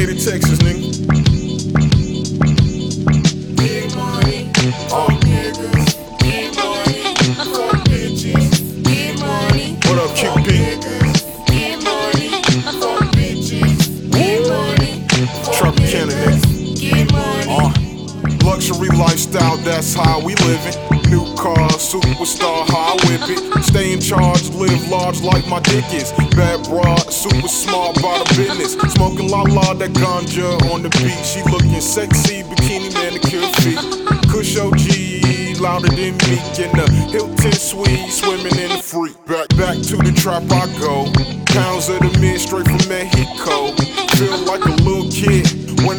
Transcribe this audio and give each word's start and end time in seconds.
Decatur, 0.00 0.24
Texas, 0.24 0.58
nigga. 0.60 1.29
That's 19.70 19.94
how 19.94 20.18
we 20.18 20.34
living. 20.50 20.74
New 21.10 21.24
car, 21.36 21.70
superstar, 21.78 22.66
how 22.68 22.92
I 22.92 23.06
whip 23.06 23.22
it. 23.30 23.62
Stay 23.62 23.92
in 23.92 24.00
charge, 24.00 24.48
live 24.50 24.88
large 24.88 25.22
like 25.22 25.46
my 25.46 25.60
dick 25.60 25.86
is. 25.94 26.12
Bad 26.34 26.64
broad, 26.66 27.06
super 27.12 27.48
smart 27.48 27.96
about 27.98 28.26
the 28.26 28.34
business. 28.34 28.72
Smoking 28.94 29.28
la 29.28 29.42
la, 29.42 29.74
that 29.74 29.90
ganja 29.92 30.50
on 30.72 30.82
the 30.82 30.90
beat. 30.98 31.22
She 31.24 31.42
looking 31.50 31.80
sexy, 31.80 32.42
bikini 32.42 32.92
manicure 32.94 33.46
feet. 33.62 33.78
Kush 34.30 34.58
OG, 34.58 35.60
louder 35.60 35.88
than 35.88 36.18
Meek 36.26 36.58
in 36.58 36.70
the 36.74 36.86
Hilton 37.12 37.52
suite, 37.52 38.10
swimming 38.10 38.58
in 38.58 38.70
the 38.74 38.82
freak. 38.82 39.14
Back, 39.26 39.48
back 39.56 39.78
to 39.90 39.96
the 39.96 40.12
trap 40.16 40.42
I 40.50 40.66
go. 40.80 41.06
Pounds 41.54 41.88
of 41.88 42.00
the 42.00 42.18
mid, 42.18 42.40
straight 42.40 42.66
from 42.66 42.82
Mexico. 42.88 43.69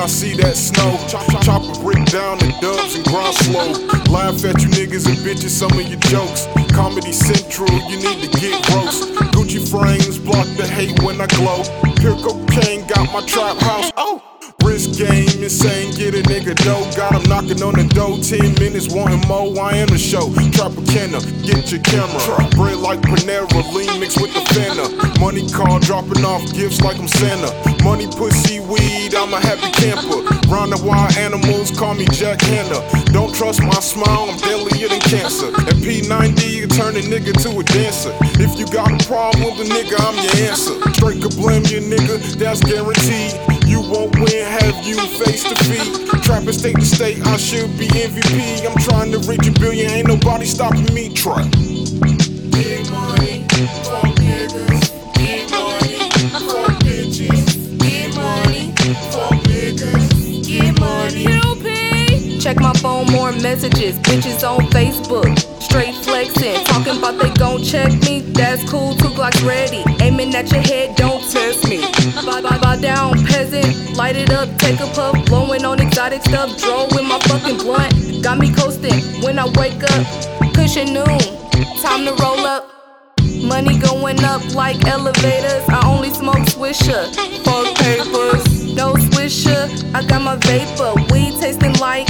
I 0.00 0.06
see 0.06 0.32
that 0.40 0.56
snow. 0.56 0.96
Chop, 1.08 1.30
chop, 1.30 1.42
chop 1.44 1.62
a 1.62 1.80
brick 1.84 2.02
down 2.06 2.38
the 2.38 2.48
dubs 2.62 2.96
and 2.96 3.04
grind 3.04 3.34
slow. 3.44 3.68
Laugh 4.08 4.42
at 4.46 4.62
you 4.62 4.68
niggas 4.72 5.04
and 5.06 5.18
bitches, 5.18 5.50
some 5.50 5.70
of 5.72 5.86
your 5.86 6.00
jokes. 6.08 6.48
Comedy 6.72 7.12
Central, 7.12 7.68
you 7.84 8.00
need 8.00 8.24
to 8.24 8.40
get 8.40 8.56
roast. 8.72 9.12
Gucci 9.36 9.60
frames 9.60 10.18
block 10.18 10.46
the 10.56 10.66
hate 10.66 10.98
when 11.02 11.20
I 11.20 11.26
glow. 11.26 11.60
Pure 12.00 12.16
cocaine 12.24 12.86
got 12.86 13.12
my 13.12 13.20
trap 13.26 13.58
house. 13.58 13.92
Oh! 13.98 14.22
Wrist 14.64 14.98
game 14.98 15.28
insane, 15.42 15.90
get 15.92 16.14
a 16.14 16.22
nigga 16.28 16.54
dough. 16.64 16.84
Got 16.96 17.16
him 17.16 17.24
knocking 17.28 17.62
on 17.62 17.74
the 17.74 17.84
door, 17.92 18.18
10 18.20 18.60
minutes 18.60 18.92
wanting 18.92 19.26
more. 19.26 19.48
I 19.60 19.76
am 19.76 19.88
the 19.88 19.98
show. 19.98 20.28
Trapacana, 20.52 21.20
get 21.44 21.72
your 21.72 21.80
camera. 21.80 22.48
Bread 22.56 22.76
like 22.78 23.00
Panera, 23.00 23.48
lean 23.72 24.00
mixed 24.00 24.20
with 24.20 24.32
the 24.34 24.40
Fanta. 24.52 25.20
Money 25.20 25.48
car 25.50 25.80
dropping 25.80 26.24
off 26.24 26.44
gifts 26.52 26.80
like 26.80 26.98
I'm 26.98 27.08
Santa. 27.08 27.50
Money, 27.82 28.06
pussy, 28.06 28.60
I'm 29.30 29.38
a 29.38 29.46
happy 29.46 29.70
camper. 29.70 30.26
Round 30.50 30.72
the 30.72 30.82
wild 30.82 31.14
animals, 31.16 31.70
call 31.70 31.94
me 31.94 32.04
Jack 32.10 32.40
Hanna. 32.42 32.82
Don't 33.14 33.32
trust 33.32 33.62
my 33.62 33.78
smile, 33.78 34.26
I'm 34.26 34.36
deadlier 34.38 34.88
than 34.88 34.98
cancer. 34.98 35.54
At 35.70 35.78
P90, 35.78 36.50
you 36.50 36.66
turn 36.66 36.96
a 36.96 37.00
nigga 37.06 37.30
to 37.46 37.54
a 37.54 37.62
dancer. 37.62 38.10
If 38.42 38.58
you 38.58 38.66
got 38.66 38.90
a 38.90 38.98
problem 39.06 39.44
with 39.46 39.62
a 39.62 39.70
nigga, 39.70 39.94
I'm 40.02 40.18
your 40.18 40.50
answer. 40.50 40.74
Straight 40.98 41.22
could 41.22 41.36
blame 41.38 41.62
your 41.70 41.86
nigga, 41.86 42.18
that's 42.42 42.58
guaranteed. 42.58 43.38
You 43.70 43.86
won't 43.86 44.18
win, 44.18 44.42
have 44.50 44.84
you 44.84 44.98
face 45.22 45.46
to 45.46 45.54
feet. 45.62 46.10
Trapping 46.26 46.50
state 46.50 46.74
to 46.74 46.84
state, 46.84 47.24
I 47.24 47.36
should 47.36 47.70
be 47.78 47.86
MVP. 47.86 48.66
I'm 48.66 48.82
trying 48.82 49.12
to 49.12 49.18
reach 49.30 49.46
a 49.46 49.52
billion, 49.52 49.92
ain't 49.92 50.08
nobody 50.08 50.44
stopping 50.44 50.92
me. 50.92 51.14
Trap. 51.14 51.46
Check 62.40 62.58
my 62.58 62.72
phone, 62.72 63.04
more 63.12 63.32
messages. 63.32 63.98
Bitches 63.98 64.48
on 64.48 64.60
Facebook. 64.70 65.38
Straight 65.62 65.94
flexing. 65.96 66.64
Talking 66.64 66.96
about 66.96 67.18
they 67.20 67.28
gon' 67.34 67.62
check 67.62 67.92
me. 68.04 68.20
That's 68.32 68.64
cool, 68.70 68.94
two 68.94 69.08
Glocks 69.08 69.46
ready. 69.46 69.84
Aiming 70.02 70.34
at 70.34 70.50
your 70.50 70.62
head, 70.62 70.96
don't 70.96 71.20
test 71.30 71.68
me. 71.68 71.82
Bow, 72.24 72.40
bow, 72.40 72.58
bow 72.58 72.76
down, 72.76 73.22
peasant. 73.26 73.94
Light 73.94 74.16
it 74.16 74.30
up, 74.32 74.48
take 74.56 74.80
a 74.80 74.86
puff. 74.86 75.22
Blowing 75.26 75.66
on 75.66 75.82
exotic 75.82 76.22
stuff. 76.22 76.56
Drove 76.56 76.90
with 76.92 77.04
my 77.04 77.18
fucking 77.28 77.58
blunt. 77.58 78.22
Got 78.22 78.38
me 78.38 78.50
coasting 78.54 79.22
when 79.22 79.38
I 79.38 79.44
wake 79.58 79.82
up. 79.84 80.54
Cushion 80.54 80.94
noon. 80.94 81.20
Time 81.82 82.06
to 82.06 82.16
roll 82.22 82.46
up. 82.46 82.70
Money 83.42 83.78
going 83.78 84.22
up 84.24 84.42
like 84.54 84.82
elevators. 84.86 85.62
I 85.68 85.82
only 85.86 86.10
smoke 86.10 86.46
Swisher. 86.48 87.14
Fuck 87.44 87.76
papers. 87.76 88.74
No 88.74 88.94
Swisher. 88.94 89.68
I 89.94 90.04
got 90.06 90.22
my 90.22 90.36
vapor. 90.36 90.94
Weed 91.12 91.38
tasting 91.40 91.74
like 91.74 92.08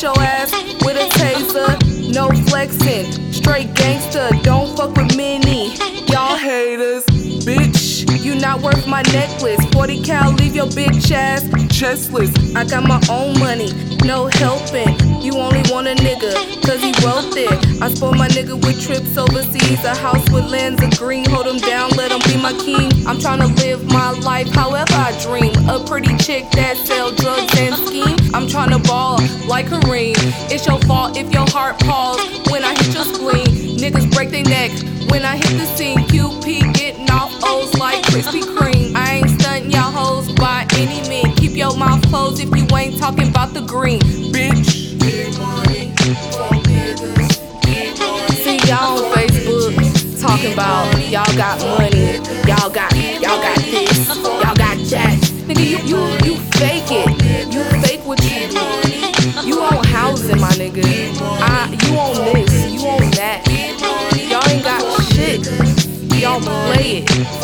Hit 0.00 0.16
your 0.16 0.24
ass 0.24 0.50
with 0.82 0.96
a 0.96 1.10
taser. 1.18 2.14
No 2.14 2.30
flexing. 2.48 3.12
Straight 3.32 3.74
gangster. 3.74 4.30
Don't 4.42 4.74
fuck 4.74 4.96
with 4.96 5.14
many. 5.14 5.74
Y'all 6.06 6.36
haters. 6.36 7.04
Bitch. 7.44 8.24
You 8.24 8.34
not 8.36 8.62
worth 8.62 8.86
my 8.86 9.02
necklace. 9.12 9.62
40 9.72 10.02
cal. 10.02 10.32
Leave 10.32 10.56
your 10.56 10.68
bitch 10.68 11.10
ass 11.12 11.44
chestless. 11.80 12.28
I 12.54 12.64
got 12.64 12.84
my 12.84 13.00
own 13.08 13.38
money. 13.40 13.72
No 14.04 14.28
helping. 14.34 14.92
You 15.24 15.32
only 15.40 15.62
want 15.72 15.88
a 15.88 15.94
nigga, 15.94 16.32
cause 16.60 16.80
he 16.82 16.92
wealthy. 17.02 17.48
I 17.80 17.88
spoil 17.88 18.12
my 18.12 18.28
nigga 18.28 18.52
with 18.52 18.78
trips 18.84 19.16
overseas. 19.16 19.82
A 19.84 19.96
house 19.96 20.28
with 20.30 20.44
lands 20.44 20.82
of 20.82 20.90
green. 20.98 21.24
Hold 21.30 21.46
him 21.46 21.56
down, 21.56 21.88
let 21.96 22.12
him 22.12 22.20
be 22.28 22.36
my 22.36 22.52
king. 22.52 22.92
I'm 23.06 23.16
tryna 23.16 23.56
live 23.56 23.82
my 23.88 24.10
life 24.10 24.48
however 24.48 24.92
I 24.92 25.18
dream. 25.24 25.56
A 25.70 25.82
pretty 25.86 26.14
chick 26.18 26.50
that 26.52 26.76
sell 26.76 27.12
drugs 27.12 27.39
It's 30.52 30.66
your 30.66 30.80
fault 30.80 31.16
if 31.16 31.32
your 31.32 31.48
heart 31.50 31.80
falls 31.84 32.18
when 32.50 32.64
I 32.64 32.74
hit 32.74 32.92
your 32.92 33.04
spleen. 33.04 33.78
Niggas 33.78 34.12
break 34.12 34.30
their 34.30 34.42
neck 34.42 34.72
when 35.08 35.24
I 35.24 35.36
hit 35.36 35.56
the 35.56 35.64
scene. 35.76 35.98
QP 35.98 36.74
getting 36.74 37.08
off 37.08 37.32
O's 37.44 37.72
like 37.78 38.02
Krispy 38.06 38.42
Kreme. 38.42 38.92
I 38.96 39.18
ain't 39.18 39.30
stunting 39.40 39.70
y'all 39.70 39.92
hoes 39.92 40.32
by 40.32 40.66
any 40.74 41.08
means. 41.08 41.38
Keep 41.38 41.52
your 41.52 41.76
mouth 41.76 42.02
closed 42.08 42.42
if 42.42 42.50
you 42.50 42.66
ain't 42.76 42.98
talking 42.98 43.28
about 43.28 43.54
the 43.54 43.60
green, 43.60 44.00
bitch. 44.34 44.98
See 48.42 48.58
y'all 48.68 48.98
on 48.98 49.12
Facebook 49.14 50.20
talking 50.20 50.52
about 50.52 50.98
y'all 51.08 51.36
got 51.36 51.60
money, 51.78 52.16
y'all 52.48 52.70
got 52.70 52.92
y'all 53.22 53.40
got 53.40 53.56
this, 53.56 54.16
y'all 54.16 54.56
got 54.56 54.76
that. 54.90 55.16
Nigga, 55.46 55.64
you 55.70 55.78
you 55.86 56.34
you 56.34 56.40
fake 56.58 56.90
it. 56.90 57.54
You 57.54 57.69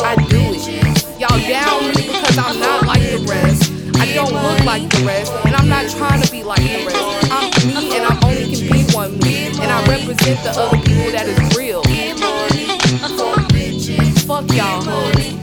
I 0.02 0.16
do 0.28 0.40
it. 0.54 1.20
Y'all 1.20 1.38
down 1.48 1.88
me 1.94 2.08
because 2.08 2.38
I'm 2.38 2.58
not 2.60 2.86
like 2.86 3.02
the 3.02 3.24
rest. 3.28 3.72
I 3.96 4.12
don't 4.14 4.32
look 4.32 4.64
like 4.64 4.88
the 4.90 5.04
rest, 5.06 5.32
and 5.44 5.54
I'm 5.54 5.68
not 5.68 5.88
trying 5.90 6.22
to 6.22 6.30
be 6.30 6.42
like 6.42 6.60
the 6.60 6.86
rest. 6.86 7.32
I'm 7.32 7.50
me, 7.66 7.96
and 7.96 8.04
I 8.04 8.18
only 8.28 8.54
can 8.54 8.70
be 8.70 8.84
one 8.94 9.18
me, 9.20 9.46
and 9.46 9.70
I 9.70 9.84
represent 9.86 10.42
the 10.44 10.50
other 10.50 10.78
people 10.78 11.10
that 11.12 11.26
is 11.26 11.56
real. 11.56 11.82
Fuck. 14.26 14.52
Y'all 14.52 14.82
hoes. 14.82 15.35